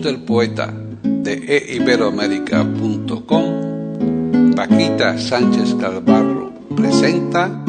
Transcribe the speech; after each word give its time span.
Del 0.00 0.20
poeta 0.20 0.72
de 1.02 1.74
eiberoamérica.com, 1.74 4.54
Paquita 4.54 5.18
Sánchez 5.18 5.74
Calvarro 5.74 6.52
presenta 6.74 7.62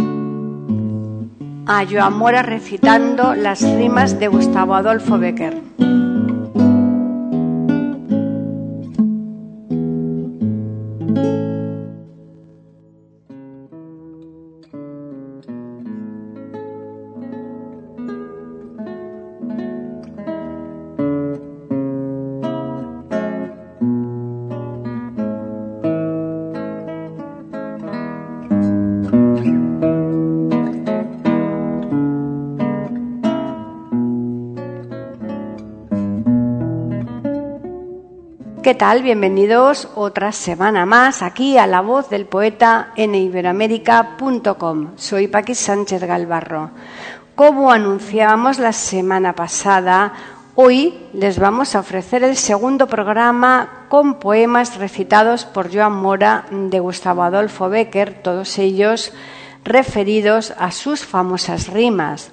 a 1.65 1.85
Joan 1.89 2.17
Mora 2.17 2.41
recitando 2.41 3.35
las 3.35 3.61
rimas 3.61 4.19
de 4.19 4.27
Gustavo 4.27 4.75
Adolfo 4.75 5.17
Becker. 5.17 5.55
Bienvenidos 38.84 39.88
otra 39.95 40.34
semana 40.34 40.86
más 40.86 41.23
aquí 41.23 41.58
a 41.58 41.66
la 41.66 41.80
voz 41.80 42.09
del 42.09 42.26
poeta 42.26 42.92
en 42.98 43.16
iberoamérica.com. 43.16 44.92
Soy 44.98 45.28
Paqui 45.28 45.56
Sánchez 45.56 46.03
Galvarro. 46.03 46.70
Como 47.34 47.72
anunciábamos 47.72 48.59
la 48.59 48.73
semana 48.73 49.34
pasada, 49.34 50.14
hoy 50.56 51.08
les 51.14 51.39
vamos 51.39 51.76
a 51.76 51.80
ofrecer 51.80 52.23
el 52.23 52.36
segundo 52.36 52.86
programa 52.86 53.86
con 53.88 54.20
poemas 54.20 54.78
recitados 54.78 55.45
por 55.45 55.73
Joan 55.73 55.94
Mora 55.94 56.45
de 56.52 56.80
Gustavo 56.80 57.23
Adolfo 57.23 57.70
Becker, 57.70 58.22
todos 58.22 58.59
ellos 58.59 59.14
referidos 59.64 60.54
a 60.59 60.72
sus 60.72 61.06
famosas 61.06 61.67
rimas. 61.67 62.31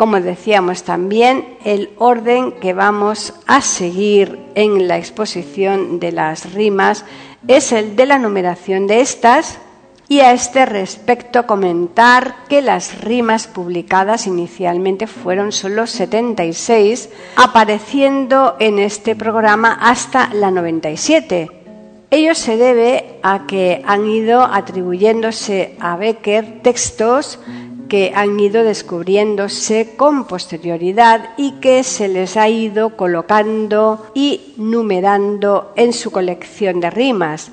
Como 0.00 0.18
decíamos 0.18 0.84
también, 0.84 1.58
el 1.62 1.90
orden 1.98 2.52
que 2.52 2.72
vamos 2.72 3.34
a 3.46 3.60
seguir 3.60 4.38
en 4.54 4.88
la 4.88 4.96
exposición 4.96 6.00
de 6.00 6.10
las 6.10 6.54
rimas 6.54 7.04
es 7.46 7.70
el 7.72 7.96
de 7.96 8.06
la 8.06 8.18
numeración 8.18 8.86
de 8.86 9.02
estas 9.02 9.58
y 10.08 10.20
a 10.20 10.32
este 10.32 10.64
respecto 10.64 11.46
comentar 11.46 12.34
que 12.48 12.62
las 12.62 13.02
rimas 13.02 13.46
publicadas 13.46 14.26
inicialmente 14.26 15.06
fueron 15.06 15.52
solo 15.52 15.86
76, 15.86 17.10
apareciendo 17.36 18.56
en 18.58 18.78
este 18.78 19.14
programa 19.14 19.74
hasta 19.82 20.32
la 20.32 20.50
97. 20.50 21.50
Ello 22.10 22.34
se 22.34 22.56
debe 22.56 23.18
a 23.22 23.46
que 23.46 23.82
han 23.86 24.08
ido 24.08 24.44
atribuyéndose 24.44 25.76
a 25.78 25.96
Becker 25.96 26.62
textos 26.62 27.38
que 27.90 28.12
han 28.14 28.38
ido 28.38 28.62
descubriéndose 28.62 29.94
con 29.96 30.24
posterioridad 30.24 31.30
y 31.36 31.60
que 31.60 31.82
se 31.82 32.06
les 32.08 32.36
ha 32.36 32.48
ido 32.48 32.96
colocando 32.96 34.06
y 34.14 34.54
numerando 34.56 35.72
en 35.74 35.92
su 35.92 36.10
colección 36.10 36.80
de 36.80 36.88
rimas. 36.88 37.50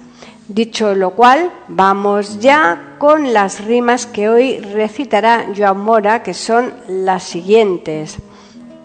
Dicho 0.47 0.93
lo 0.93 1.09
cual, 1.09 1.51
vamos 1.67 2.39
ya 2.39 2.95
con 2.99 3.33
las 3.33 3.65
rimas 3.65 4.05
que 4.05 4.29
hoy 4.29 4.59
recitará 4.59 5.47
Joan 5.57 5.79
Mora, 5.79 6.21
que 6.23 6.33
son 6.33 6.71
las 6.87 7.23
siguientes. 7.23 8.17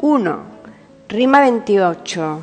1. 0.00 0.38
Rima 1.08 1.40
28. 1.40 2.40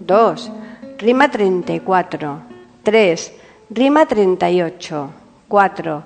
2. 0.00 0.52
Rima 0.98 1.30
34. 1.30 2.42
3. 2.82 3.32
Rima 3.68 4.06
38. 4.06 5.10
4. 5.46 6.02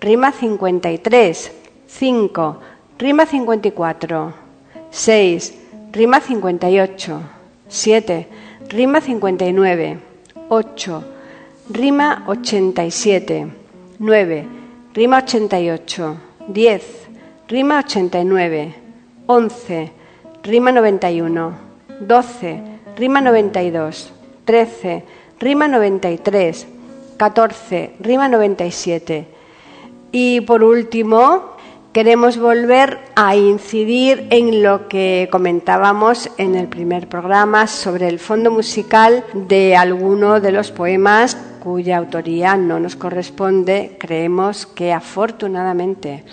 Rima 0.00 0.30
53. 0.30 1.57
5. 1.88 2.56
Rima 2.98 3.24
54. 3.26 4.34
6. 4.90 5.54
Rima 5.92 6.20
58. 6.20 7.20
7. 7.68 8.26
Rima 8.68 9.00
59. 9.00 9.98
8. 10.48 11.04
Rima 11.70 12.24
87. 12.26 13.46
9. 13.98 14.46
Rima 14.94 15.18
88. 15.18 16.16
10. 16.46 16.82
Rima 17.48 17.78
89. 17.78 18.74
11. 19.26 19.92
Rima 20.42 20.72
91. 20.72 21.58
12. 22.00 22.62
Rima 22.96 23.20
92. 23.20 24.12
13. 24.44 25.04
Rima 25.40 25.68
93. 25.68 26.66
14. 27.16 27.96
Rima 28.00 28.28
97. 28.28 29.26
Y 30.12 30.40
por 30.42 30.62
último, 30.62 31.57
queremos 31.92 32.38
volver 32.38 32.98
a 33.16 33.36
incidir 33.36 34.26
en 34.30 34.62
lo 34.62 34.88
que 34.88 35.28
comentábamos 35.32 36.30
en 36.38 36.54
el 36.54 36.68
primer 36.68 37.08
programa 37.08 37.66
sobre 37.66 38.08
el 38.08 38.18
fondo 38.18 38.50
musical 38.50 39.24
de 39.34 39.76
alguno 39.76 40.40
de 40.40 40.52
los 40.52 40.70
poemas 40.70 41.36
cuya 41.58 41.98
autoría 41.98 42.56
no 42.56 42.80
nos 42.80 42.96
corresponde, 42.96 43.96
creemos 43.98 44.66
que 44.66 44.92
afortunadamente. 44.92 46.24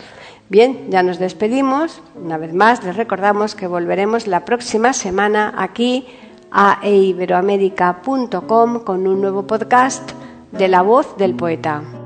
Bien, 0.48 0.90
ya 0.90 1.02
nos 1.02 1.18
despedimos. 1.20 2.02
Una 2.16 2.38
vez 2.38 2.54
más, 2.54 2.84
les 2.84 2.96
recordamos 2.96 3.56
que 3.56 3.68
volveremos 3.68 4.28
la 4.28 4.46
próxima 4.46 4.94
semana 4.94 5.54
aquí 5.58 6.06
a 6.52 6.80
eiberoamérica.com 6.84 8.80
con 8.84 9.08
un 9.08 9.22
nuevo 9.22 9.48
podcast 9.48 10.12
de 10.52 10.68
la 10.68 10.84
voz 10.84 11.18
del 11.18 11.36
poeta. 11.36 12.05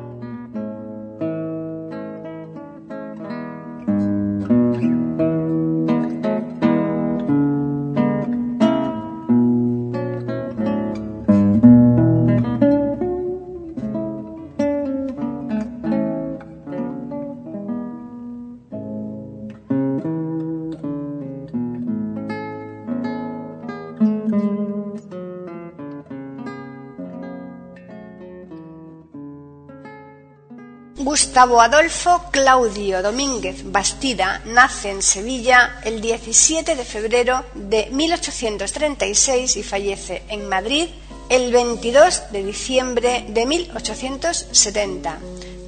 Gustavo 31.30 31.62
Adolfo 31.62 32.24
Claudio 32.32 33.04
Domínguez 33.04 33.62
Bastida 33.64 34.42
nace 34.46 34.90
en 34.90 35.04
Sevilla 35.04 35.80
el 35.84 36.02
17 36.02 36.76
de 36.76 36.84
febrero 36.84 37.46
de 37.54 37.88
1836 37.92 39.56
y 39.58 39.62
fallece 39.62 40.24
en 40.30 40.50
Madrid 40.50 40.88
el 41.30 41.52
22 41.54 42.32
de 42.32 42.44
diciembre 42.44 43.26
de 43.30 43.46
1870, 43.46 45.20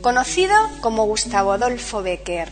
conocido 0.01 0.55
como 0.79 1.05
Gustavo 1.05 1.51
Adolfo 1.51 2.01
Becker. 2.01 2.51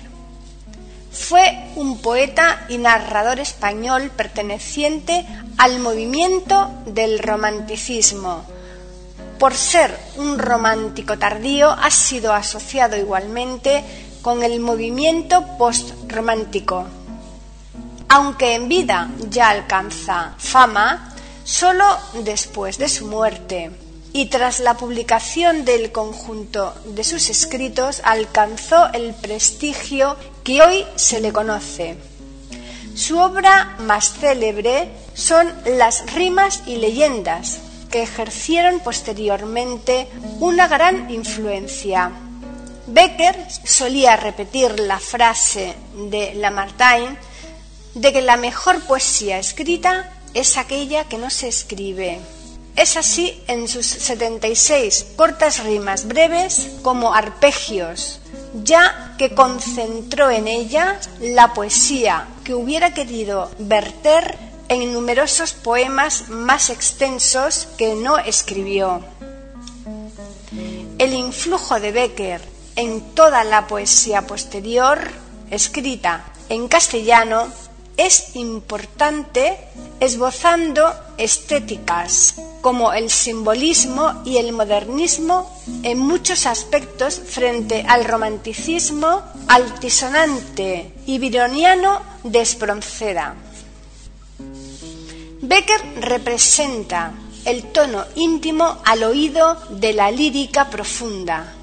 Fue 1.11 1.65
un 1.77 2.03
poeta 2.03 2.67
y 2.69 2.77
narrador 2.77 3.39
español 3.39 4.11
perteneciente 4.15 5.25
al 5.57 5.79
movimiento 5.79 6.69
del 6.85 7.17
romanticismo, 7.17 8.45
por 9.39 9.55
ser 9.55 9.97
un 10.17 10.37
romántico 10.37 11.17
tardío, 11.17 11.71
ha 11.71 11.89
sido 11.89 12.33
asociado 12.33 12.97
igualmente 12.97 13.83
con 14.21 14.43
el 14.43 14.59
movimiento 14.59 15.45
postromántico. 15.57 16.85
Aunque 18.09 18.53
en 18.55 18.67
vida 18.67 19.09
ya 19.29 19.49
alcanza 19.49 20.33
fama, 20.37 21.15
solo 21.43 21.85
después 22.23 22.77
de 22.77 22.89
su 22.89 23.07
muerte. 23.07 23.71
y 24.11 24.25
tras 24.25 24.59
la 24.59 24.75
publicación 24.75 25.65
del 25.65 25.91
conjunto 25.91 26.73
de 26.85 27.03
sus 27.03 27.29
escritos 27.29 28.01
alcanzó 28.03 28.87
el 28.93 29.13
prestigio 29.13 30.15
que 30.43 30.61
hoy 30.61 30.85
se 30.95 31.21
le 31.21 31.31
conoce. 31.31 31.95
Su 32.95 33.19
obra 33.19 33.75
más 33.79 34.13
célebre 34.19 34.91
son 35.13 35.53
las 35.65 36.11
rimas 36.13 36.63
y 36.65 36.77
leyendas, 36.77 37.59
que 37.89 38.03
ejercieron 38.03 38.79
posteriormente 38.79 40.07
una 40.39 40.67
gran 40.67 41.09
influencia. 41.09 42.11
Becker 42.87 43.35
solía 43.63 44.15
repetir 44.15 44.79
la 44.79 44.99
frase 44.99 45.75
de 45.93 46.33
Lamartine 46.35 47.17
de 47.93 48.13
que 48.13 48.21
la 48.21 48.37
mejor 48.37 48.81
poesía 48.85 49.39
escrita 49.39 50.11
es 50.33 50.57
aquella 50.57 51.03
que 51.05 51.17
no 51.17 51.29
se 51.29 51.47
escribe. 51.47 52.19
Es 52.75 52.95
así 52.95 53.43
en 53.47 53.67
sus 53.67 53.85
76 53.85 55.07
cortas 55.15 55.63
rimas 55.63 56.07
breves 56.07 56.71
como 56.81 57.13
arpegios, 57.13 58.21
ya 58.63 59.15
que 59.17 59.35
concentró 59.35 60.29
en 60.29 60.47
ella 60.47 60.99
la 61.19 61.53
poesía 61.53 62.27
que 62.43 62.53
hubiera 62.53 62.93
querido 62.93 63.51
verter 63.59 64.48
en 64.69 64.93
numerosos 64.93 65.53
poemas 65.53 66.29
más 66.29 66.69
extensos 66.69 67.67
que 67.77 67.95
no 67.95 68.17
escribió. 68.17 69.01
El 70.97 71.13
influjo 71.13 71.79
de 71.79 71.91
Becker 71.91 72.41
en 72.75 73.01
toda 73.13 73.43
la 73.43 73.67
poesía 73.67 74.25
posterior, 74.25 74.99
escrita 75.49 76.23
en 76.47 76.67
castellano, 76.67 77.47
es 77.97 78.35
importante 78.35 79.57
esbozando 79.99 80.93
estéticas 81.17 82.35
como 82.61 82.93
el 82.93 83.09
simbolismo 83.09 84.21
y 84.23 84.37
el 84.37 84.53
modernismo 84.53 85.49
en 85.83 85.99
muchos 85.99 86.45
aspectos 86.45 87.19
frente 87.19 87.85
al 87.87 88.05
romanticismo 88.05 89.21
altisonante 89.47 90.93
y 91.05 91.19
vironiano 91.19 92.01
de 92.23 92.41
Espronceda. 92.41 93.35
Becker 95.49 95.81
representa 96.01 97.11
el 97.43 97.71
tono 97.71 98.05
íntimo 98.13 98.77
al 98.85 99.03
oído 99.03 99.59
de 99.71 99.93
la 99.93 100.11
lírica 100.11 100.69
profunda. 100.69 101.55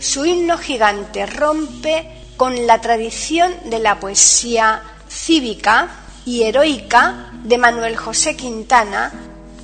Su 0.00 0.26
himno 0.26 0.58
gigante 0.58 1.24
rompe 1.26 2.24
con 2.36 2.66
la 2.66 2.80
tradición 2.80 3.54
de 3.66 3.78
la 3.78 4.00
poesía 4.00 4.82
cívica 5.08 5.88
y 6.24 6.42
heroica 6.42 7.30
de 7.44 7.58
Manuel 7.58 7.96
José 7.96 8.34
Quintana 8.34 9.12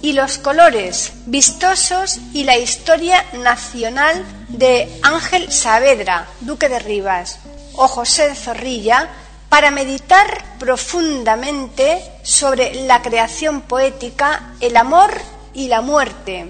y 0.01 0.13
los 0.13 0.39
colores 0.39 1.15
vistosos 1.27 2.21
y 2.33 2.45
la 2.45 2.59
historia 2.59 3.25
nacional 3.43 4.25
de 4.47 5.01
Ángel 5.03 5.51
Saavedra, 5.51 6.29
duque 6.43 6.69
de 6.69 6.79
Rivas, 6.79 7.41
o 7.73 7.89
José 7.89 8.29
de 8.29 8.37
Zorrilla, 8.37 9.09
para 9.53 9.71
meditar 9.71 10.43
profundamente 10.59 12.03
sobre 12.23 12.75
la 12.87 13.03
creación 13.03 13.61
poética, 13.61 14.55
el 14.61 14.79
amor 14.79 15.13
y 15.53 15.69
la 15.69 15.83
muerte, 15.83 16.47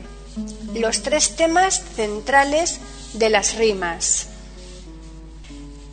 los 0.72 1.02
tres 1.02 1.34
temas 1.34 1.82
centrales 1.96 2.78
de 3.14 3.28
las 3.28 3.56
rimas. 3.56 4.28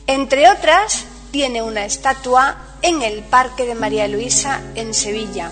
Entre 0.06 0.52
otras, 0.52 1.06
tiene 1.32 1.64
una 1.64 1.84
estatua 1.84 2.58
en 2.84 3.02
el 3.02 3.24
Parque 3.24 3.66
de 3.66 3.74
María 3.74 4.08
Luisa 4.08 4.62
en 4.76 4.94
Sevilla. 4.94 5.50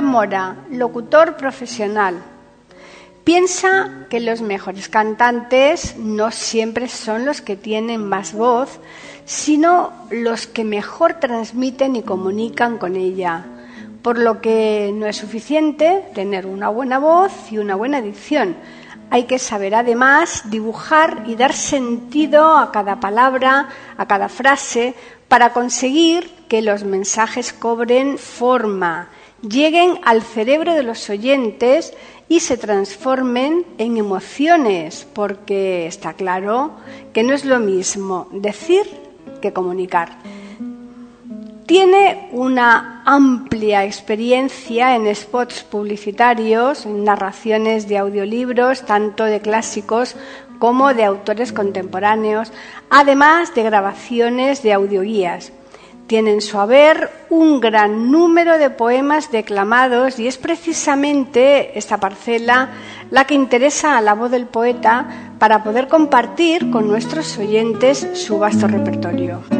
Mora, 0.00 0.56
locutor 0.70 1.36
profesional. 1.36 2.22
Piensa 3.24 4.06
que 4.08 4.18
los 4.18 4.40
mejores 4.40 4.88
cantantes 4.88 5.96
no 5.96 6.30
siempre 6.30 6.88
son 6.88 7.26
los 7.26 7.42
que 7.42 7.56
tienen 7.56 8.08
más 8.08 8.32
voz, 8.32 8.80
sino 9.24 9.92
los 10.10 10.46
que 10.46 10.64
mejor 10.64 11.14
transmiten 11.14 11.96
y 11.96 12.02
comunican 12.02 12.78
con 12.78 12.96
ella, 12.96 13.44
por 14.02 14.18
lo 14.18 14.40
que 14.40 14.90
no 14.94 15.06
es 15.06 15.18
suficiente 15.18 16.04
tener 16.14 16.46
una 16.46 16.70
buena 16.70 16.98
voz 16.98 17.32
y 17.50 17.58
una 17.58 17.74
buena 17.74 18.00
dicción. 18.00 18.56
Hay 19.10 19.24
que 19.24 19.38
saber 19.38 19.74
además 19.74 20.44
dibujar 20.50 21.24
y 21.26 21.34
dar 21.34 21.52
sentido 21.52 22.56
a 22.56 22.72
cada 22.72 23.00
palabra, 23.00 23.68
a 23.96 24.06
cada 24.06 24.28
frase, 24.28 24.94
para 25.28 25.52
conseguir 25.52 26.30
que 26.48 26.62
los 26.62 26.84
mensajes 26.84 27.52
cobren 27.52 28.18
forma 28.18 29.08
lleguen 29.42 29.98
al 30.04 30.22
cerebro 30.22 30.74
de 30.74 30.82
los 30.82 31.08
oyentes 31.10 31.94
y 32.28 32.40
se 32.40 32.56
transformen 32.56 33.64
en 33.78 33.96
emociones, 33.96 35.06
porque 35.12 35.86
está 35.86 36.12
claro 36.12 36.72
que 37.12 37.22
no 37.22 37.34
es 37.34 37.44
lo 37.44 37.58
mismo 37.58 38.28
decir 38.32 38.86
que 39.40 39.52
comunicar. 39.52 40.10
Tiene 41.66 42.28
una 42.32 43.02
amplia 43.06 43.84
experiencia 43.84 44.96
en 44.96 45.14
spots 45.14 45.62
publicitarios, 45.62 46.84
en 46.84 47.04
narraciones 47.04 47.88
de 47.88 47.98
audiolibros, 47.98 48.84
tanto 48.84 49.24
de 49.24 49.40
clásicos 49.40 50.16
como 50.58 50.92
de 50.94 51.04
autores 51.04 51.52
contemporáneos, 51.52 52.52
además 52.90 53.54
de 53.54 53.62
grabaciones 53.62 54.62
de 54.62 54.72
audioguías 54.72 55.52
tiene 56.10 56.32
en 56.32 56.40
su 56.40 56.58
haber 56.58 57.08
un 57.28 57.60
gran 57.60 58.10
número 58.10 58.58
de 58.58 58.68
poemas 58.68 59.30
declamados 59.30 60.18
y 60.18 60.26
es 60.26 60.38
precisamente 60.38 61.78
esta 61.78 61.98
parcela 61.98 62.70
la 63.12 63.28
que 63.28 63.34
interesa 63.34 63.96
a 63.96 64.00
la 64.00 64.14
voz 64.14 64.32
del 64.32 64.46
poeta 64.46 65.06
para 65.38 65.62
poder 65.62 65.86
compartir 65.86 66.68
con 66.72 66.88
nuestros 66.88 67.38
oyentes 67.38 68.08
su 68.14 68.40
vasto 68.40 68.66
repertorio. 68.66 69.59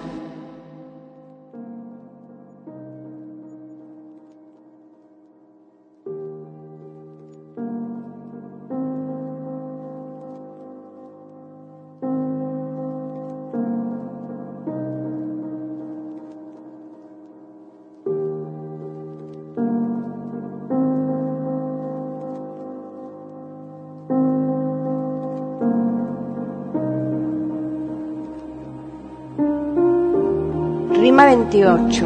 28. 31.51 32.05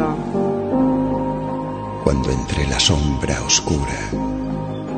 Cuando 2.03 2.31
entre 2.31 2.67
la 2.67 2.79
sombra 2.79 3.39
oscura, 3.45 4.09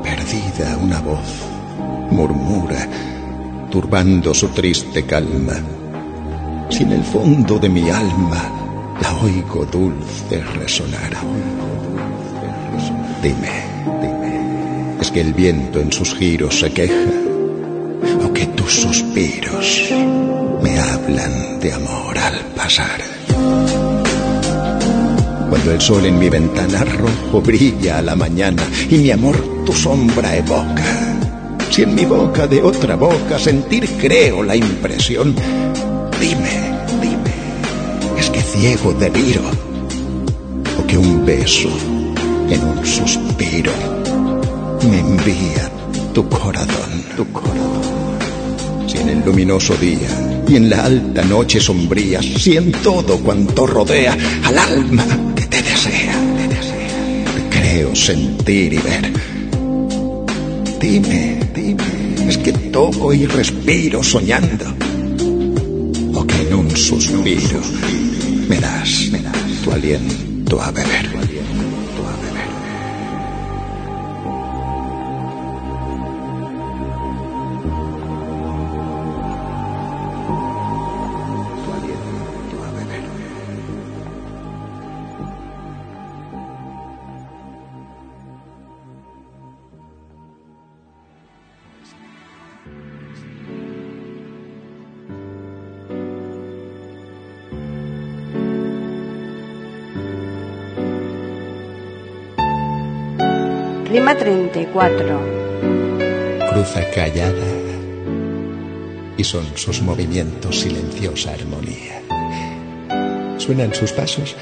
perdida 0.01 0.77
una 0.81 1.01
voz, 1.01 1.43
murmura, 2.11 2.87
turbando 3.69 4.33
su 4.33 4.47
triste 4.49 5.05
calma. 5.05 5.55
Si 6.69 6.83
en 6.83 6.93
el 6.93 7.03
fondo 7.03 7.59
de 7.59 7.67
mi 7.67 7.89
alma 7.89 8.41
la 9.01 9.17
oigo 9.17 9.65
dulce 9.65 10.41
resonar. 10.55 11.11
Dime, 13.21 13.51
dime, 14.01 14.97
¿es 15.01 15.11
que 15.11 15.19
el 15.19 15.33
viento 15.33 15.81
en 15.81 15.91
sus 15.91 16.15
giros 16.15 16.57
se 16.57 16.71
queja? 16.71 17.11
¿O 18.25 18.31
que 18.31 18.45
tus 18.47 18.71
suspiros 18.71 19.89
me 20.61 20.79
hablan 20.79 21.59
de 21.59 21.73
amor 21.73 22.17
al 22.17 22.39
pasar? 22.55 23.86
Cuando 25.57 25.73
el 25.73 25.81
sol 25.81 26.05
en 26.05 26.19
mi 26.19 26.29
ventana 26.29 26.83
rojo 26.83 27.41
brilla 27.41 27.97
a 27.97 28.01
la 28.03 28.15
mañana 28.15 28.61
y 28.91 28.99
mi 28.99 29.09
amor 29.09 29.35
tu 29.65 29.73
sombra 29.73 30.37
evoca. 30.37 31.17
Si 31.71 31.81
en 31.81 31.95
mi 31.95 32.05
boca 32.05 32.45
de 32.45 32.61
otra 32.61 32.95
boca 32.95 33.39
sentir 33.39 33.89
creo 33.99 34.43
la 34.43 34.55
impresión, 34.55 35.33
dime, 36.21 36.77
dime, 37.01 37.33
es 38.19 38.29
que 38.29 38.39
ciego 38.41 38.93
deliro 38.93 39.41
o 40.79 40.85
que 40.85 40.95
un 40.95 41.25
beso 41.25 41.69
en 42.51 42.63
un 42.63 42.85
suspiro 42.85 43.71
me 44.87 44.99
envía 44.99 45.71
tu 46.13 46.29
corazón, 46.29 47.03
tu 47.15 47.31
corazón. 47.31 47.81
Si 48.85 48.99
en 48.99 49.09
el 49.09 49.25
luminoso 49.25 49.75
día 49.77 50.43
y 50.47 50.55
en 50.55 50.69
la 50.69 50.85
alta 50.85 51.23
noche 51.23 51.59
sombría, 51.59 52.21
si 52.21 52.57
en 52.57 52.71
todo 52.71 53.17
cuanto 53.17 53.65
rodea 53.65 54.15
al 54.43 54.57
alma 54.59 55.26
te 57.77 57.83
creo 57.83 57.95
sentir 57.95 58.73
y 58.73 58.77
ver. 58.77 59.13
Dime, 60.81 61.39
dime, 61.53 62.27
es 62.27 62.37
que 62.39 62.51
toco 62.51 63.13
y 63.13 63.27
respiro 63.27 64.01
soñando, 64.01 64.65
o 66.15 66.25
que 66.25 66.41
en 66.41 66.53
un 66.55 66.75
suspiro 66.75 67.61
me 68.49 68.59
das, 68.59 69.09
me 69.11 69.19
das 69.19 69.61
tu 69.63 69.71
aliento 69.71 70.59
a 70.59 70.71
beber. 70.71 71.36
34. 104.77 106.51
Cruza 106.51 106.91
callada 106.93 107.33
y 109.17 109.23
son 109.23 109.43
sus 109.55 109.81
movimientos 109.81 110.59
silenciosa 110.59 111.33
armonía. 111.33 112.03
Suenan 113.39 113.73
sus 113.73 113.91
pasos 113.91 114.35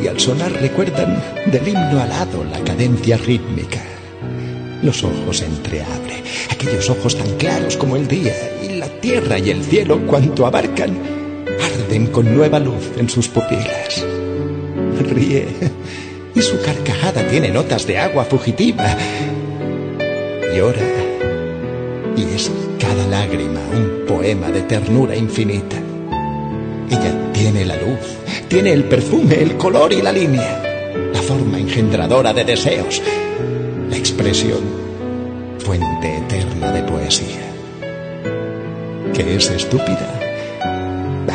y 0.00 0.06
al 0.06 0.20
sonar 0.20 0.52
recuerdan 0.52 1.20
del 1.46 1.66
himno 1.66 2.00
alado 2.00 2.44
la 2.44 2.60
cadencia 2.60 3.16
rítmica. 3.16 3.82
Los 4.80 5.02
ojos 5.02 5.42
entreabre, 5.42 6.22
aquellos 6.52 6.88
ojos 6.88 7.16
tan 7.16 7.36
claros 7.36 7.76
como 7.76 7.96
el 7.96 8.06
día, 8.06 8.34
y 8.62 8.78
la 8.78 8.86
tierra 9.00 9.40
y 9.40 9.50
el 9.50 9.64
cielo 9.64 10.06
cuanto 10.06 10.46
abarcan, 10.46 10.96
arden 11.60 12.06
con 12.06 12.32
nueva 12.32 12.60
luz 12.60 12.92
en 12.96 13.08
sus 13.08 13.26
pupilas. 13.26 14.06
Ríe 15.00 15.48
y 16.32 16.42
su 16.42 16.62
carcajada 16.62 17.26
tiene 17.26 17.48
notas 17.48 17.88
de 17.88 17.98
agua 17.98 18.24
fugitiva. 18.24 18.96
Llora 20.58 20.80
y 22.16 22.34
es 22.34 22.50
cada 22.80 23.06
lágrima 23.06 23.60
un 23.72 24.06
poema 24.08 24.48
de 24.48 24.62
ternura 24.62 25.14
infinita. 25.14 25.76
Ella 26.90 27.32
tiene 27.32 27.64
la 27.64 27.76
luz, 27.76 28.18
tiene 28.48 28.72
el 28.72 28.82
perfume, 28.82 29.40
el 29.40 29.56
color 29.56 29.92
y 29.92 30.02
la 30.02 30.10
línea, 30.10 30.60
la 31.14 31.22
forma 31.22 31.60
engendradora 31.60 32.32
de 32.32 32.44
deseos, 32.44 33.00
la 33.88 33.96
expresión, 33.96 34.58
fuente 35.60 36.16
eterna 36.16 36.72
de 36.72 36.82
poesía. 36.82 37.52
¿Que 39.14 39.36
es 39.36 39.48
estúpida? 39.50 40.12
Bah. 41.24 41.34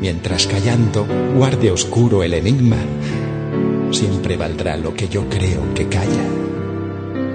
Mientras 0.00 0.46
callando 0.46 1.06
guarde 1.36 1.70
oscuro 1.70 2.22
el 2.22 2.32
enigma, 2.32 2.78
siempre 3.90 4.38
valdrá 4.38 4.78
lo 4.78 4.94
que 4.94 5.06
yo 5.06 5.28
creo 5.28 5.74
que 5.74 5.86
calla, 5.86 6.24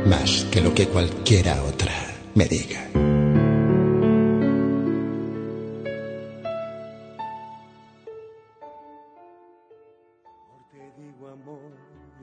más 0.06 0.46
que 0.52 0.62
lo 0.62 0.74
que 0.74 0.88
cualquiera 0.88 1.62
otra 1.64 1.94
me 2.36 2.46
diga. 2.46 2.80
Te 10.72 10.92
digo 10.98 11.28
amor 11.28 11.72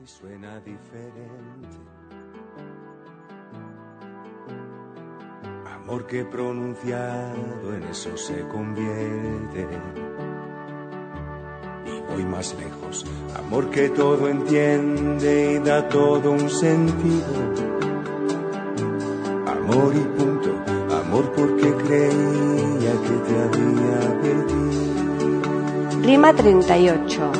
y 0.03 0.07
suena 0.07 0.59
diferente. 0.61 1.77
Amor 5.65 6.07
que 6.07 6.25
pronunciado 6.25 7.75
en 7.75 7.83
eso 7.83 8.17
se 8.17 8.47
convierte. 8.47 9.67
Y 12.17 12.23
más 12.25 12.55
lejos. 12.55 13.05
Amor 13.37 13.69
que 13.69 13.89
todo 13.89 14.27
entiende 14.27 15.53
y 15.53 15.59
da 15.59 15.87
todo 15.87 16.31
un 16.31 16.49
sentido. 16.49 17.25
Amor 19.45 19.93
y 19.95 19.99
punto. 20.17 20.49
Amor 20.95 21.31
porque 21.35 21.73
creía 21.75 22.93
que 23.05 23.15
te 23.27 23.33
había 23.43 24.21
perdido. 24.21 26.01
Rima 26.03 26.33
38. 26.33 27.31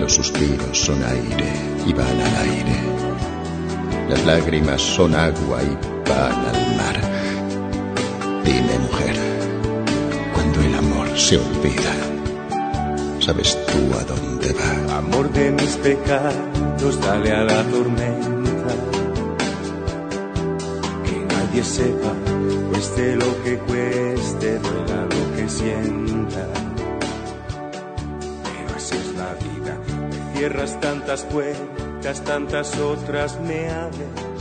Los 0.00 0.14
suspiros 0.14 0.78
son 0.78 1.02
aire 1.04 1.52
y 1.86 1.92
van 1.92 2.20
al 2.20 2.36
aire. 2.48 2.76
Las 4.08 4.24
lágrimas 4.24 4.80
son 4.80 5.14
agua 5.14 5.62
y 5.62 5.76
van 6.08 6.32
al 6.32 6.76
mar. 6.76 7.00
Dime, 8.44 8.78
mujer, 8.78 9.16
cuando 10.32 10.62
el 10.62 10.74
amor 10.74 11.18
se 11.18 11.36
olvida, 11.36 11.92
¿sabes 13.28 13.58
tú 13.66 13.80
a 14.00 14.04
dónde 14.04 14.54
va? 14.54 14.96
Amor 14.96 15.30
de 15.32 15.50
mis 15.50 15.76
pecados, 15.76 16.98
dale 17.02 17.30
a 17.30 17.44
la 17.44 17.62
tormenta. 17.64 18.74
Que 21.04 21.16
nadie 21.34 21.62
sepa, 21.62 22.12
cueste 22.70 23.16
lo 23.16 23.30
que 23.44 23.58
cueste, 23.68 24.58
duela 24.60 25.00
lo 25.14 25.36
que 25.36 25.46
sienta. 25.46 26.46
Pero 28.44 28.76
así 28.76 28.96
es 28.96 29.14
la 29.22 29.34
vida, 29.44 29.74
me 30.08 30.38
cierras 30.38 30.80
tantas 30.80 31.22
puertas, 31.24 32.24
tantas 32.24 32.78
otras 32.78 33.38
me 33.42 33.68
abres. 33.68 34.40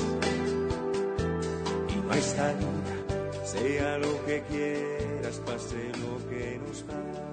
Y 1.94 1.96
no 2.06 2.13
hay 2.13 2.22
salida, 2.22 2.96
sea 3.44 3.98
lo 3.98 4.25
que 4.25 4.44
quieras, 4.50 5.41
pase 5.46 5.91
lo 6.03 6.29
que 6.29 6.62
nos 6.65 6.84
pase. 6.84 7.26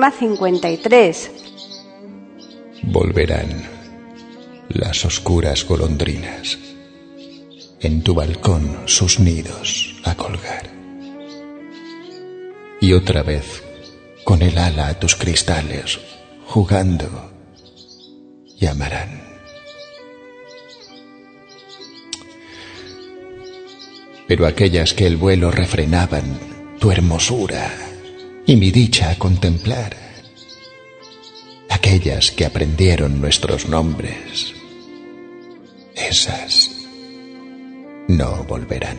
Rima 0.00 0.12
53. 0.12 1.30
Volverán 2.84 3.68
las 4.70 5.04
oscuras 5.04 5.66
golondrinas 5.66 6.58
en 7.80 8.02
tu 8.02 8.14
balcón 8.14 8.78
sus 8.86 9.20
nidos 9.20 10.00
a 10.04 10.14
colgar. 10.14 10.70
Y 12.80 12.94
otra 12.94 13.22
vez 13.22 13.62
con 14.24 14.40
el 14.40 14.56
ala 14.56 14.88
a 14.88 14.98
tus 14.98 15.16
cristales 15.16 16.00
jugando 16.46 17.30
llamarán. 18.58 19.20
pero 24.26 24.46
aquellas 24.46 24.94
que 24.94 25.06
el 25.06 25.16
vuelo 25.18 25.50
refrenaban 25.50 26.38
tu 26.78 26.90
hermosura 26.92 27.89
y 28.50 28.56
mi 28.56 28.72
dicha 28.72 29.10
a 29.10 29.14
contemplar, 29.14 29.96
aquellas 31.68 32.32
que 32.32 32.44
aprendieron 32.44 33.20
nuestros 33.20 33.68
nombres, 33.68 34.54
esas 35.94 36.72
no 38.08 38.42
volverán. 38.48 38.98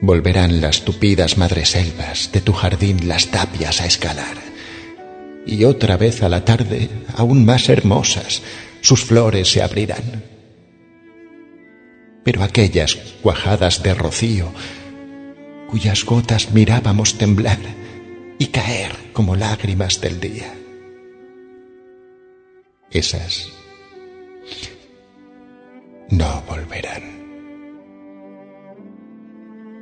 Volverán 0.00 0.60
las 0.60 0.84
tupidas 0.84 1.38
madreselvas 1.38 2.32
de 2.32 2.40
tu 2.40 2.52
jardín 2.52 3.06
las 3.06 3.28
tapias 3.28 3.80
a 3.80 3.86
escalar. 3.86 4.36
Y 5.46 5.62
otra 5.66 5.96
vez 5.96 6.24
a 6.24 6.28
la 6.28 6.44
tarde, 6.44 6.90
aún 7.14 7.44
más 7.44 7.68
hermosas, 7.68 8.42
sus 8.80 9.04
flores 9.04 9.48
se 9.48 9.62
abrirán. 9.62 10.24
Pero 12.24 12.42
aquellas 12.42 12.96
cuajadas 13.22 13.80
de 13.84 13.94
rocío, 13.94 14.50
cuyas 15.74 16.04
gotas 16.04 16.52
mirábamos 16.52 17.18
temblar 17.18 17.58
y 18.38 18.46
caer 18.46 18.92
como 19.12 19.34
lágrimas 19.34 20.00
del 20.00 20.20
día, 20.20 20.54
esas 22.92 23.48
no 26.10 26.44
volverán. 26.46 27.02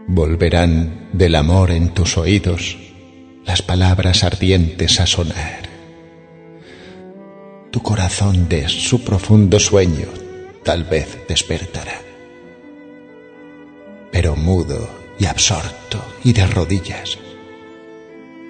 Volverán 0.07 1.11
del 1.13 1.35
amor 1.35 1.71
en 1.71 1.93
tus 1.93 2.17
oídos 2.17 2.79
las 3.45 3.61
palabras 3.61 4.25
ardientes 4.25 4.99
a 4.99 5.07
sonar. 5.07 5.69
Tu 7.71 7.83
corazón 7.83 8.49
de 8.49 8.67
su 8.71 9.05
profundo 9.05 9.61
sueño 9.61 10.09
tal 10.65 10.85
vez 10.85 11.19
despertará. 11.29 12.01
Pero 14.11 14.37
mudo 14.37 15.02
y 15.19 15.26
absorto 15.26 16.04
y 16.25 16.33
de 16.33 16.47
rodillas, 16.47 17.19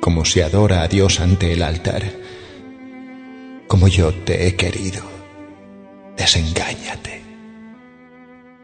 como 0.00 0.24
se 0.24 0.42
adora 0.42 0.82
a 0.82 0.88
Dios 0.88 1.20
ante 1.20 1.52
el 1.52 1.62
altar, 1.62 2.04
como 3.66 3.88
yo 3.88 4.12
te 4.12 4.46
he 4.46 4.56
querido, 4.56 5.02
desengáñate. 6.16 7.22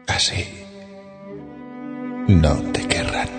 Así 0.07 0.45
no 2.27 2.55
te 2.71 2.87
querrán. 2.87 3.38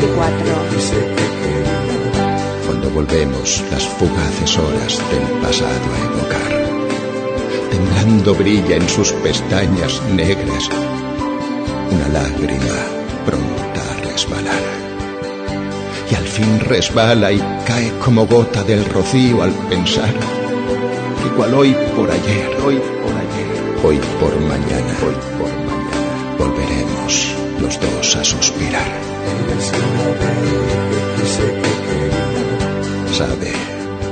54. 0.00 0.70
que 0.70 0.80
sé 0.80 0.94
que 0.94 1.26
quería. 1.40 2.66
cuando 2.66 2.90
volvemos 2.90 3.62
las 3.70 3.84
fugaces 3.84 4.58
horas 4.58 4.98
del 5.10 5.40
pasado 5.42 5.86
a 5.94 5.98
evocar. 6.08 6.52
Temblando 7.70 8.34
brilla 8.34 8.76
en 8.76 8.88
sus 8.88 9.12
pestañas 9.12 10.00
negras 10.14 10.68
una 11.90 12.08
lágrima 12.08 12.78
pronta 13.26 13.82
a 13.90 14.10
resbalar. 14.10 14.62
Y 16.10 16.14
al 16.14 16.24
fin 16.24 16.60
resbala 16.60 17.32
y 17.32 17.38
cae 17.66 17.92
como 18.04 18.26
gota 18.26 18.62
del 18.64 18.84
rocío 18.86 19.42
al 19.42 19.52
pensar 19.68 20.14
cual 21.36 21.54
hoy 21.54 21.74
por 21.96 22.10
ayer, 22.10 22.48
hoy 22.64 22.76
por 22.76 23.12
ayer, 23.12 23.84
hoy 23.84 23.98
por 24.20 24.40
mañana, 24.40 24.94
hoy 25.06 25.14
por 25.38 25.48
mañana, 25.48 25.61
a 28.16 28.24
suspirar. 28.24 28.90
Sabe 33.16 33.52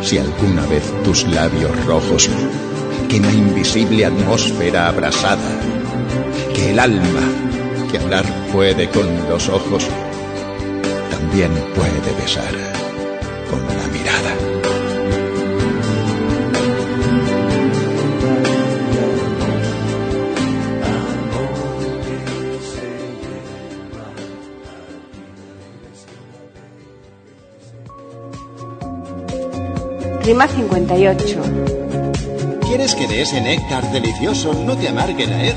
si 0.03 0.19
alguna 0.19 0.65
vez 0.67 0.83
tus 1.05 1.27
labios 1.27 1.73
rojos 1.85 2.31
quema 3.09 3.31
invisible 3.33 4.07
atmósfera 4.07 4.89
abrasada, 4.89 5.51
que 6.55 6.71
el 6.71 6.79
alma 6.79 7.23
que 7.91 7.99
hablar 7.99 8.25
puede 8.53 8.89
con 8.89 9.07
los 9.29 9.49
ojos 9.49 9.87
también 11.11 11.53
puede 11.75 12.23
besar 12.23 12.55
con 13.51 13.61
la 13.67 13.87
mirada. 13.89 14.50
Rima 30.31 30.47
58. 30.47 31.43
¿Quieres 32.69 32.95
que 32.95 33.09
de 33.09 33.23
ese 33.23 33.41
néctar 33.41 33.91
delicioso 33.91 34.55
no 34.55 34.77
te 34.77 34.89
amargue 34.89 35.27
la 35.27 35.45
hez? 35.45 35.57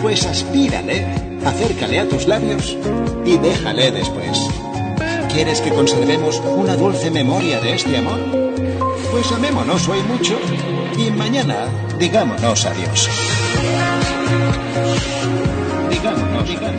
Pues 0.00 0.24
aspírale, 0.24 1.04
acércale 1.44 1.98
a 1.98 2.08
tus 2.08 2.26
labios 2.26 2.74
y 3.26 3.36
déjale 3.36 3.90
después. 3.90 4.48
¿Quieres 5.30 5.60
que 5.60 5.68
conservemos 5.74 6.40
una 6.56 6.74
dulce 6.74 7.10
memoria 7.10 7.60
de 7.60 7.74
este 7.74 7.98
amor? 7.98 8.18
Pues 9.10 9.30
amémonos 9.30 9.86
hoy 9.90 10.02
mucho 10.04 10.38
y 10.96 11.10
mañana 11.10 11.66
digámonos 11.98 12.64
adiós. 12.64 13.10
Digámonos, 15.90 16.48
digámonos 16.48 16.77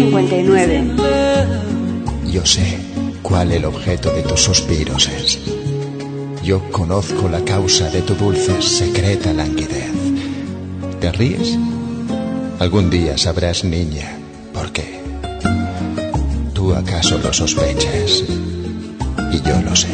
59. 0.00 0.74
in 0.74 0.96
love. 0.96 2.30
Yo 2.32 2.46
sé 2.46 2.78
cuál 3.22 3.52
el 3.52 3.66
objeto 3.66 4.10
de 4.10 4.22
tus 4.22 4.40
suspiros 4.40 5.08
es. 5.08 5.38
Yo 6.42 6.62
conozco 6.70 7.28
la 7.28 7.44
causa 7.44 7.90
de 7.90 8.00
tu 8.00 8.14
dulce, 8.14 8.62
secreta 8.62 9.32
languidez. 9.34 9.92
¿Te 11.00 11.12
ríes? 11.12 11.58
Algún 12.58 12.88
día 12.88 13.18
sabrás, 13.18 13.62
niña, 13.62 14.16
por 14.54 14.72
qué. 14.72 15.00
Tú 16.54 16.72
acaso 16.72 17.18
lo 17.18 17.32
sospechas 17.32 18.24
y 19.32 19.42
yo 19.46 19.60
lo 19.62 19.76
sé. 19.76 19.88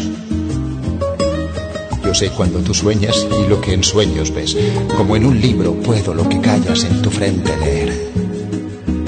Yo 2.04 2.14
sé 2.14 2.28
cuando 2.30 2.60
tú 2.60 2.74
sueñas 2.74 3.26
y 3.44 3.48
lo 3.48 3.60
que 3.60 3.72
en 3.72 3.82
sueños 3.82 4.32
ves. 4.32 4.56
Como 4.96 5.16
en 5.16 5.26
un 5.26 5.40
libro 5.40 5.74
puedo 5.74 6.14
lo 6.14 6.28
que 6.28 6.40
callas 6.40 6.84
en 6.84 7.02
tu 7.02 7.10
frente 7.10 7.56
leer. 7.56 7.92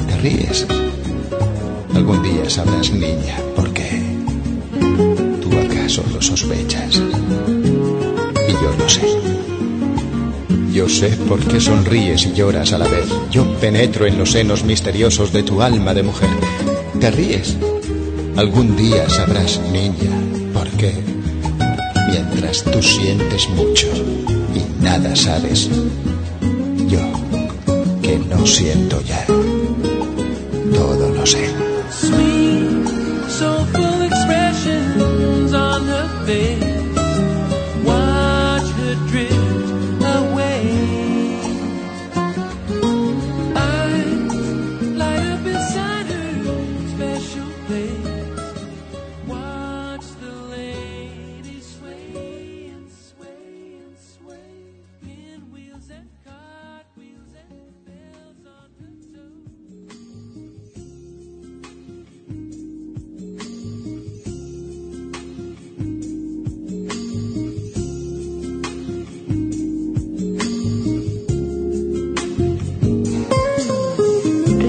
¿Te 0.08 0.16
ríes? 0.16 0.66
Algún 1.98 2.22
día 2.22 2.48
sabrás, 2.48 2.92
niña, 2.92 3.36
por 3.56 3.72
qué. 3.72 4.00
Tú 5.42 5.50
acaso 5.58 6.04
lo 6.14 6.22
sospechas. 6.22 6.94
Y 6.94 8.52
yo 8.52 8.70
lo 8.78 8.88
sé. 8.88 9.02
Yo 10.72 10.88
sé 10.88 11.08
por 11.28 11.40
qué 11.40 11.58
sonríes 11.58 12.24
y 12.24 12.34
lloras 12.34 12.72
a 12.72 12.78
la 12.78 12.86
vez. 12.86 13.08
Yo 13.32 13.44
penetro 13.54 14.06
en 14.06 14.16
los 14.16 14.30
senos 14.30 14.62
misteriosos 14.62 15.32
de 15.32 15.42
tu 15.42 15.60
alma 15.60 15.92
de 15.92 16.04
mujer. 16.04 16.30
¿Te 17.00 17.10
ríes? 17.10 17.56
Algún 18.36 18.76
día 18.76 19.10
sabrás, 19.10 19.60
niña, 19.72 20.12
por 20.54 20.68
qué. 20.78 20.94
mientras 22.12 22.62
tú 22.62 22.80
sientes 22.80 23.50
mucho 23.50 23.88
y 24.54 24.84
nada 24.84 25.16
sabes. 25.16 25.68
Yo, 26.86 27.00
que 28.02 28.20
no 28.20 28.46
siento 28.46 29.02
ya, 29.02 29.26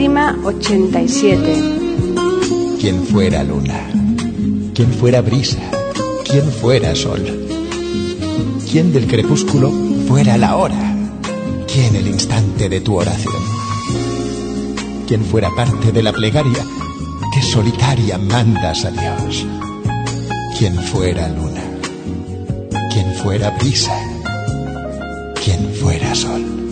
Rima 0.09 0.35
87. 0.43 1.37
Quien 2.79 3.05
fuera 3.05 3.43
luna, 3.43 3.79
quien 4.73 4.91
fuera 4.91 5.21
brisa, 5.21 5.59
quien 6.27 6.51
fuera 6.51 6.95
sol, 6.95 7.23
quien 8.71 8.91
del 8.91 9.05
crepúsculo 9.05 9.71
fuera 10.07 10.35
la 10.39 10.55
hora, 10.55 10.95
quien 11.71 11.95
el 11.95 12.07
instante 12.07 12.69
de 12.69 12.81
tu 12.81 12.95
oración, 12.95 13.35
quien 15.07 15.23
fuera 15.23 15.51
parte 15.55 15.91
de 15.91 16.01
la 16.01 16.11
plegaria 16.11 16.65
que 17.31 17.43
solitaria 17.43 18.17
mandas 18.17 18.85
a 18.85 18.89
Dios, 18.89 19.45
quien 20.57 20.73
fuera 20.73 21.29
luna, 21.29 21.61
quien 22.91 23.13
fuera 23.13 23.51
brisa, 23.51 23.95
quien 25.35 25.71
fuera 25.71 26.15
sol. 26.15 26.68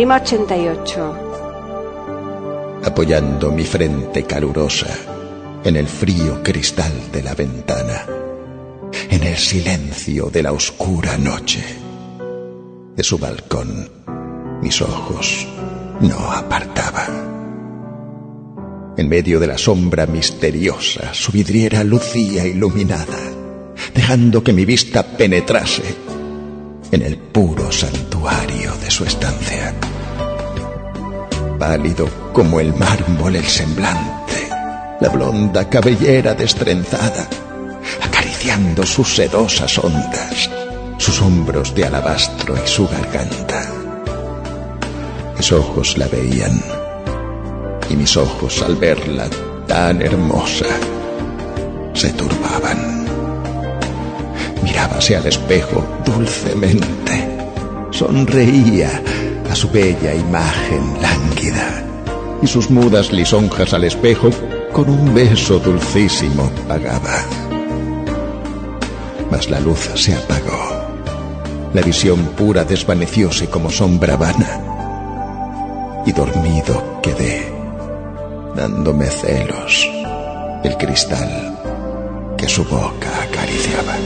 Rima 0.00 0.16
88. 0.16 1.14
apoyando 2.84 3.52
mi 3.52 3.64
frente 3.64 4.22
calurosa 4.22 4.88
en 5.62 5.76
el 5.76 5.86
frío 5.86 6.42
cristal 6.42 6.90
de 7.12 7.22
la 7.22 7.34
ventana, 7.34 8.06
en 9.10 9.22
el 9.22 9.36
silencio 9.36 10.30
de 10.30 10.42
la 10.42 10.52
oscura 10.52 11.18
noche. 11.18 11.62
De 12.96 13.02
su 13.02 13.18
balcón 13.18 13.90
mis 14.62 14.80
ojos 14.80 15.46
no 16.00 16.32
apartaba. 16.32 17.06
En 18.96 19.06
medio 19.06 19.38
de 19.38 19.48
la 19.48 19.58
sombra 19.58 20.06
misteriosa, 20.06 21.12
su 21.12 21.30
vidriera 21.30 21.84
lucía 21.84 22.46
iluminada, 22.46 23.18
dejando 23.94 24.42
que 24.42 24.54
mi 24.54 24.64
vista 24.64 25.02
penetrase 25.02 25.82
en 26.90 27.02
el 27.02 27.18
puro 27.18 27.70
santuario 27.70 28.74
de 28.76 28.90
su 28.90 29.04
estancia 29.04 29.74
pálido 31.60 32.08
como 32.32 32.58
el 32.58 32.74
mármol 32.74 33.36
el 33.36 33.44
semblante, 33.44 34.48
la 34.98 35.10
blonda 35.10 35.68
cabellera 35.68 36.32
destrenzada, 36.32 37.28
acariciando 38.02 38.86
sus 38.86 39.14
sedosas 39.14 39.78
ondas, 39.78 40.48
sus 40.96 41.20
hombros 41.20 41.74
de 41.74 41.84
alabastro 41.84 42.54
y 42.56 42.66
su 42.66 42.88
garganta. 42.88 43.62
Mis 45.36 45.52
ojos 45.52 45.98
la 45.98 46.08
veían, 46.08 46.62
y 47.90 47.94
mis 47.94 48.16
ojos 48.16 48.62
al 48.62 48.76
verla 48.76 49.28
tan 49.66 50.00
hermosa, 50.00 50.66
se 51.92 52.08
turbaban. 52.14 53.04
Mirábase 54.62 55.14
al 55.14 55.26
espejo 55.26 55.84
dulcemente, 56.06 57.28
sonreía 57.90 59.02
a 59.50 59.54
su 59.56 59.68
bella 59.68 60.14
imagen 60.14 61.02
lánguida 61.02 61.84
y 62.40 62.46
sus 62.46 62.70
mudas 62.70 63.12
lisonjas 63.12 63.74
al 63.74 63.84
espejo 63.84 64.30
con 64.72 64.88
un 64.88 65.12
beso 65.12 65.58
dulcísimo 65.58 66.50
pagaba. 66.68 67.24
Mas 69.30 69.50
la 69.50 69.58
luz 69.58 69.90
se 69.94 70.14
apagó, 70.14 70.86
la 71.74 71.82
visión 71.82 72.26
pura 72.36 72.64
desvanecióse 72.64 73.48
como 73.48 73.70
sombra 73.70 74.16
vana 74.16 76.02
y 76.06 76.12
dormido 76.12 77.00
quedé, 77.02 77.52
dándome 78.54 79.06
celos 79.06 79.88
el 80.62 80.76
cristal 80.76 82.34
que 82.38 82.48
su 82.48 82.64
boca 82.64 83.10
acariciaba. 83.24 83.96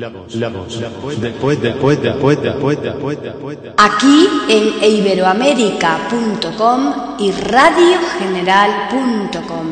La 0.00 0.08
voz, 0.08 0.34
la 0.34 0.48
voz, 0.48 0.80
la 0.80 0.88
voz, 0.88 1.20
después, 1.20 1.60
después, 1.60 2.00
después, 2.00 2.42
después, 2.42 2.80
después, 2.80 3.22
después. 3.22 3.58
Aquí 3.76 4.26
en 4.48 4.82
iberoamérica.com 4.82 6.94
y 7.18 7.30
radiogeneral.com. 7.30 9.66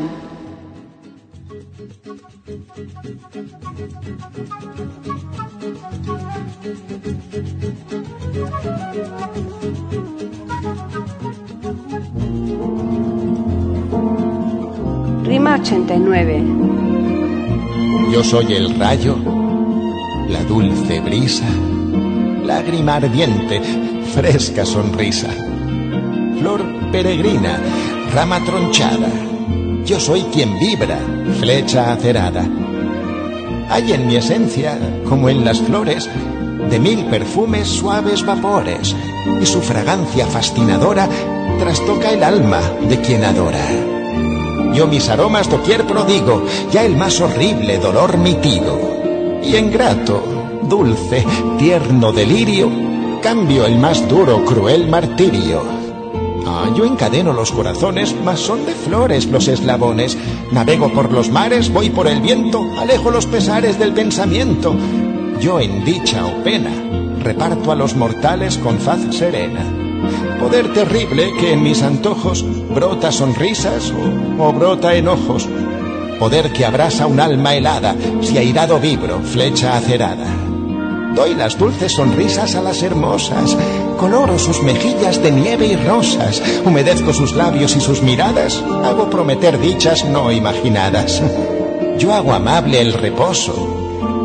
Rima 15.24 15.54
89. 15.54 16.68
Yo 18.10 18.24
soy 18.24 18.54
el 18.54 18.78
rayo, 18.78 19.16
la 20.28 20.44
dulce 20.44 21.00
brisa, 21.00 21.46
lágrima 22.44 22.96
ardiente, 22.96 23.60
fresca 24.14 24.64
sonrisa, 24.66 25.28
flor 26.38 26.62
peregrina, 26.92 27.58
rama 28.14 28.42
tronchada. 28.44 29.08
Yo 29.86 29.98
soy 29.98 30.22
quien 30.24 30.58
vibra, 30.58 30.98
flecha 31.40 31.92
acerada. 31.92 32.44
Hay 33.70 33.92
en 33.92 34.06
mi 34.06 34.16
esencia, 34.16 34.78
como 35.08 35.30
en 35.30 35.44
las 35.44 35.60
flores, 35.60 36.08
de 36.70 36.78
mil 36.78 37.04
perfumes 37.06 37.68
suaves 37.68 38.24
vapores, 38.24 38.94
y 39.40 39.46
su 39.46 39.62
fragancia 39.62 40.26
fascinadora 40.26 41.08
trastoca 41.58 42.10
el 42.10 42.22
alma 42.22 42.60
de 42.88 43.00
quien 43.00 43.24
adora. 43.24 43.64
Yo 44.74 44.86
mis 44.86 45.08
aromas 45.08 45.48
doquier 45.50 45.84
prodigo, 45.86 46.44
ya 46.70 46.84
el 46.84 46.96
más 46.96 47.20
horrible 47.20 47.78
dolor 47.78 48.18
mitigo. 48.18 48.97
Y 49.42 49.57
en 49.57 49.70
grato, 49.70 50.22
dulce, 50.68 51.24
tierno 51.59 52.12
delirio, 52.12 52.70
cambio 53.22 53.66
el 53.66 53.79
más 53.79 54.07
duro, 54.09 54.44
cruel 54.44 54.88
martirio. 54.88 55.62
Ah, 56.46 56.70
yo 56.74 56.85
encadeno 56.85 57.33
los 57.33 57.53
corazones, 57.53 58.14
mas 58.24 58.40
son 58.40 58.64
de 58.64 58.72
flores 58.72 59.27
los 59.27 59.48
eslabones. 59.48 60.16
Navego 60.51 60.90
por 60.92 61.12
los 61.12 61.31
mares, 61.31 61.72
voy 61.72 61.90
por 61.90 62.07
el 62.07 62.20
viento, 62.20 62.62
alejo 62.79 63.11
los 63.11 63.27
pesares 63.27 63.79
del 63.79 63.92
pensamiento. 63.92 64.74
Yo 65.40 65.61
en 65.61 65.85
dicha 65.85 66.27
o 66.27 66.42
pena, 66.42 66.70
reparto 67.22 67.70
a 67.70 67.77
los 67.77 67.96
mortales 67.96 68.59
con 68.59 68.79
faz 68.79 69.01
serena. 69.14 69.64
Poder 70.40 70.72
terrible 70.72 71.33
que 71.38 71.53
en 71.53 71.62
mis 71.62 71.83
antojos 71.83 72.44
brota 72.74 73.12
sonrisas 73.12 73.92
o, 73.92 74.42
o 74.42 74.53
brota 74.53 74.94
enojos. 74.94 75.48
Poder 76.18 76.52
que 76.52 76.64
abrasa 76.64 77.07
un 77.07 77.20
alma 77.20 77.54
helada, 77.54 77.94
si 78.22 78.38
airado 78.38 78.81
vibro, 78.81 79.20
flecha 79.20 79.76
acerada. 79.76 80.26
Doy 81.14 81.35
las 81.35 81.59
dulces 81.59 81.92
sonrisas 81.92 82.54
a 82.54 82.62
las 82.62 82.83
hermosas, 82.83 83.57
coloro 83.98 84.38
sus 84.38 84.62
mejillas 84.62 85.22
de 85.22 85.31
nieve 85.31 85.66
y 85.66 85.76
rosas, 85.76 86.42
humedezco 86.64 87.12
sus 87.12 87.35
labios 87.35 87.76
y 87.76 87.81
sus 87.81 88.02
miradas, 88.02 88.62
hago 88.85 89.09
prometer 89.11 89.59
dichas 89.59 90.04
no 90.04 90.31
imaginadas. 90.31 91.22
Yo 91.98 92.14
hago 92.14 92.33
amable 92.33 92.81
el 92.81 92.92
reposo, 92.92 93.54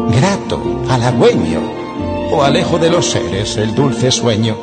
grato, 0.10 0.62
halagüeño, 0.90 1.62
o 2.32 2.44
alejo 2.44 2.78
de 2.80 2.90
los 2.90 3.10
seres 3.10 3.58
el 3.58 3.74
dulce 3.76 4.12
sueño. 4.12 4.56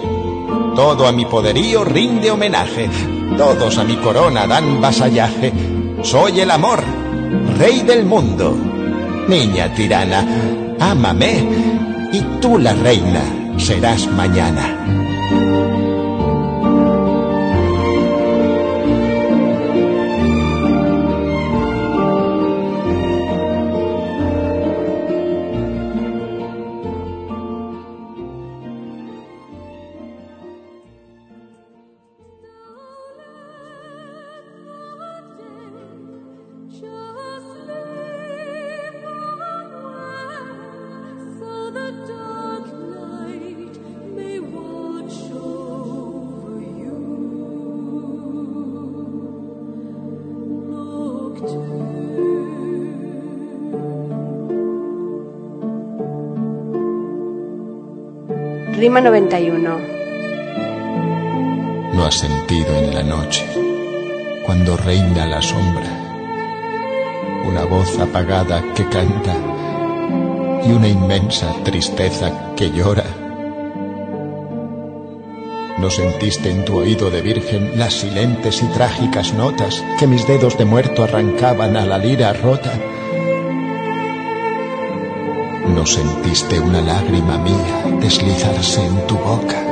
Todo 0.75 1.07
a 1.07 1.12
mi 1.12 1.25
poderío 1.27 1.85
rinde 1.85 2.31
homenaje, 2.31 2.88
todos 3.37 3.79
a 3.79 3.85
mi 3.85 3.97
corona 3.97 4.47
dan 4.47 4.81
vasallaje. 4.81 5.53
Soy 6.03 6.40
el 6.40 6.51
amor, 6.51 6.83
rey 7.61 7.81
del 7.81 8.07
mundo. 8.07 8.57
Niña 9.29 9.73
tirana, 9.75 10.27
ámame, 10.81 11.44
y 12.11 12.20
tú 12.40 12.59
la 12.59 12.73
reina 12.73 13.23
serás 13.59 14.07
mañana. 14.12 15.00
Rima 58.81 59.03
91. 59.03 59.79
No 61.93 62.07
has 62.07 62.14
sentido 62.14 62.75
en 62.77 62.95
la 62.95 63.03
noche, 63.03 63.45
cuando 64.47 64.75
reina 64.79 65.27
la 65.27 65.43
sombra, 65.43 65.85
una 67.47 67.66
voz 67.66 67.99
apagada 67.99 68.64
que 68.75 68.88
canta 68.88 69.37
y 70.64 70.73
una 70.73 70.88
inmensa 70.88 71.55
tristeza 71.62 72.55
que 72.57 72.71
llora. 72.71 73.05
¿No 75.77 75.90
sentiste 75.90 76.51
en 76.51 76.64
tu 76.64 76.79
oído 76.79 77.11
de 77.11 77.21
virgen 77.21 77.79
las 77.79 77.93
silentes 77.93 78.62
y 78.62 78.66
trágicas 78.69 79.35
notas 79.35 79.85
que 79.99 80.07
mis 80.07 80.27
dedos 80.27 80.57
de 80.57 80.64
muerto 80.64 81.05
arrancaban 81.05 81.77
a 81.77 81.85
la 81.85 81.99
lira 81.99 82.33
rota? 82.33 82.73
¿No 85.69 85.85
sentiste 85.85 86.59
una 86.59 86.81
lágrima 86.81 87.37
mía 87.37 87.89
deslizarse 88.01 88.85
en 88.85 89.07
tu 89.07 89.17
boca? 89.17 89.63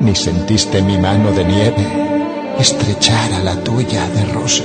Ni 0.00 0.14
sentiste 0.14 0.80
mi 0.80 0.96
mano 0.96 1.32
de 1.32 1.44
nieve 1.44 1.86
estrechar 2.58 3.32
a 3.34 3.40
la 3.40 3.56
tuya 3.62 4.08
de 4.08 4.24
rosa. 4.32 4.64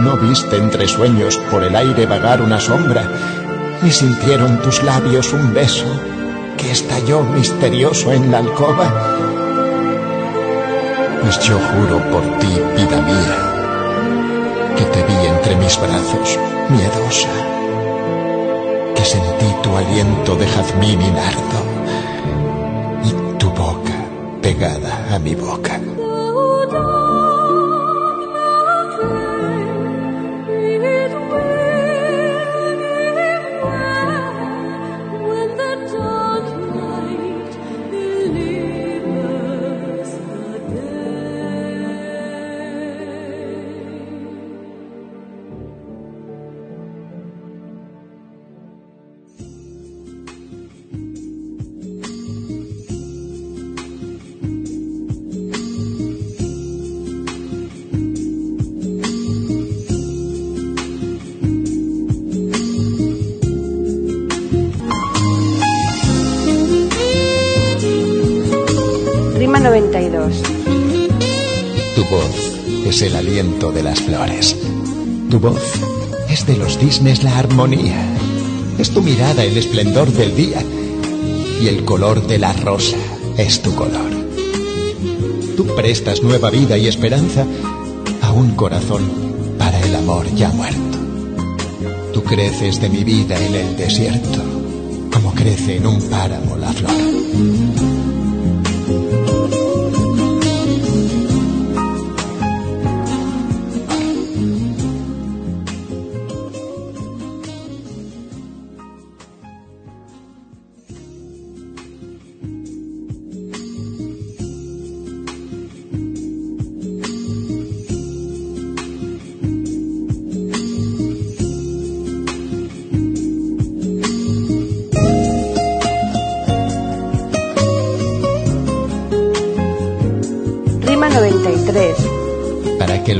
No 0.00 0.16
viste 0.16 0.56
entre 0.56 0.88
sueños 0.88 1.36
por 1.50 1.62
el 1.62 1.74
aire 1.76 2.06
vagar 2.06 2.42
una 2.42 2.60
sombra, 2.60 3.04
ni 3.82 3.90
sintieron 3.90 4.62
tus 4.62 4.82
labios 4.82 5.32
un 5.32 5.52
beso 5.52 5.86
que 6.56 6.70
estalló 6.70 7.22
misterioso 7.22 8.12
en 8.12 8.30
la 8.30 8.38
alcoba. 8.38 8.88
Pues 11.22 11.38
yo 11.40 11.58
juro 11.58 11.98
por 12.10 12.22
ti, 12.38 12.48
vida 12.76 13.00
mía, 13.02 14.76
que 14.76 14.84
te 14.84 15.02
vi 15.04 15.26
entre 15.26 15.56
mis 15.56 15.78
brazos, 15.80 16.38
miedosa, 16.70 17.28
sentí 19.10 19.52
tu 19.60 19.76
aliento 19.76 20.36
de 20.36 20.46
jazmín 20.46 21.02
y 21.02 21.10
nardo 21.10 21.60
y 23.08 23.38
tu 23.38 23.50
boca 23.50 23.96
pegada 24.40 24.92
a 25.12 25.18
mi 25.18 25.34
boca. 25.34 25.89
Es 72.90 73.02
el 73.02 73.14
aliento 73.14 73.70
de 73.70 73.84
las 73.84 74.00
flores. 74.00 74.56
Tu 75.30 75.38
voz 75.38 75.62
es 76.28 76.44
de 76.44 76.56
los 76.56 76.76
cisnes 76.76 77.22
la 77.22 77.38
armonía. 77.38 78.04
Es 78.78 78.90
tu 78.90 79.00
mirada 79.00 79.44
el 79.44 79.56
esplendor 79.56 80.10
del 80.10 80.34
día. 80.34 80.60
Y 81.62 81.68
el 81.68 81.84
color 81.84 82.26
de 82.26 82.40
la 82.40 82.52
rosa 82.52 82.96
es 83.36 83.62
tu 83.62 83.76
color. 83.76 84.10
Tú 85.56 85.66
prestas 85.76 86.20
nueva 86.24 86.50
vida 86.50 86.76
y 86.78 86.88
esperanza 86.88 87.46
a 88.22 88.32
un 88.32 88.56
corazón 88.56 89.08
para 89.56 89.80
el 89.86 89.94
amor 89.94 90.26
ya 90.34 90.48
muerto. 90.48 90.98
Tú 92.12 92.24
creces 92.24 92.80
de 92.80 92.88
mi 92.88 93.04
vida 93.04 93.38
en 93.38 93.54
el 93.54 93.76
desierto, 93.76 94.40
como 95.12 95.32
crece 95.32 95.76
en 95.76 95.86
un 95.86 96.02
páramo 96.10 96.56
la 96.56 96.72
flor. 96.72 97.99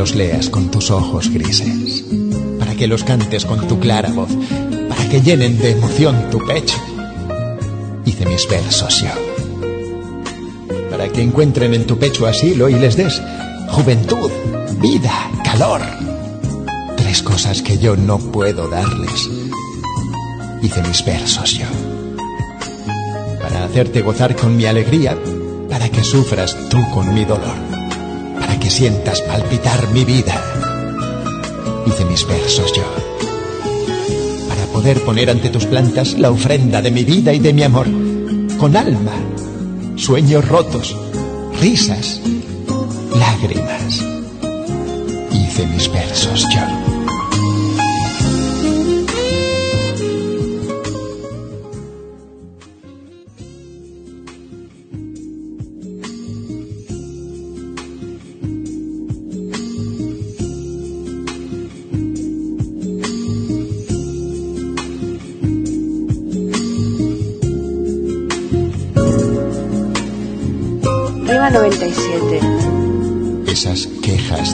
Los 0.01 0.15
leas 0.15 0.49
con 0.49 0.71
tus 0.71 0.91
ojos 0.91 1.31
grises, 1.31 2.05
para 2.59 2.75
que 2.75 2.87
los 2.87 3.05
cantes 3.05 3.45
con 3.45 3.69
tu 3.69 3.79
clara 3.79 4.09
voz, 4.09 4.31
para 4.89 5.07
que 5.11 5.21
llenen 5.21 5.59
de 5.59 5.73
emoción 5.73 6.31
tu 6.31 6.39
pecho. 6.39 6.79
Hice 8.07 8.25
mis 8.25 8.49
versos 8.49 9.03
yo, 9.03 9.11
para 10.89 11.07
que 11.11 11.21
encuentren 11.21 11.75
en 11.75 11.87
tu 11.87 11.99
pecho 11.99 12.27
asilo 12.27 12.71
y 12.71 12.77
les 12.77 12.97
des 12.97 13.21
juventud, 13.69 14.31
vida, 14.81 15.13
calor. 15.45 15.83
Tres 16.97 17.23
cosas 17.23 17.61
que 17.61 17.77
yo 17.77 17.95
no 17.95 18.19
puedo 18.19 18.71
darles. 18.71 19.29
Hice 20.63 20.81
mis 20.81 21.05
versos 21.05 21.59
yo, 21.59 21.67
para 23.43 23.65
hacerte 23.65 24.01
gozar 24.01 24.35
con 24.35 24.57
mi 24.57 24.65
alegría, 24.65 25.15
para 25.69 25.91
que 25.91 26.03
sufras 26.03 26.57
tú 26.71 26.79
con 26.91 27.13
mi 27.13 27.27
dolor 27.27 27.80
sientas 28.71 29.21
palpitar 29.23 29.89
mi 29.89 30.05
vida. 30.05 30.41
Hice 31.87 32.05
mis 32.05 32.27
versos 32.27 32.73
yo, 32.73 32.85
para 34.49 34.65
poder 34.67 35.01
poner 35.03 35.29
ante 35.29 35.49
tus 35.49 35.67
plantas 35.67 36.15
la 36.19 36.31
ofrenda 36.31 36.81
de 36.81 36.91
mi 36.91 37.05
vida 37.05 37.33
y 37.33 37.41
de 37.41 37.53
mi 37.53 37.65
amor, 37.65 37.89
con 38.59 38.77
alma, 38.77 39.13
sueños 39.97 40.47
rotos, 40.47 40.97
risas, 41.61 42.21
lágrimas. 43.19 44.05
Hice 45.33 45.67
mis 45.67 45.93
versos 45.93 46.47
yo. 46.55 46.90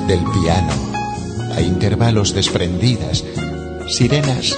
Del 0.06 0.20
piano, 0.20 0.72
a 1.54 1.60
intervalos 1.60 2.34
desprendidas, 2.34 3.24
sirenas 3.88 4.56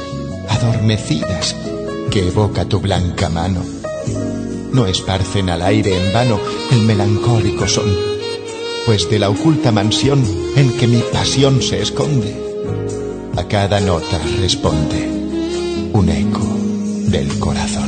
adormecidas 0.48 1.54
que 2.10 2.28
evoca 2.28 2.64
tu 2.64 2.80
blanca 2.80 3.28
mano, 3.28 3.62
no 4.72 4.86
esparcen 4.86 5.48
al 5.50 5.62
aire 5.62 5.96
en 5.96 6.12
vano 6.12 6.38
el 6.70 6.82
melancólico 6.82 7.66
son, 7.66 7.88
pues 8.86 9.08
de 9.10 9.18
la 9.18 9.30
oculta 9.30 9.72
mansión 9.72 10.24
en 10.56 10.72
que 10.76 10.86
mi 10.86 11.02
pasión 11.12 11.62
se 11.62 11.80
esconde, 11.80 12.36
a 13.36 13.44
cada 13.44 13.80
nota 13.80 14.18
responde 14.40 15.08
un 15.92 16.08
eco 16.08 16.46
del 17.10 17.38
corazón. 17.38 17.87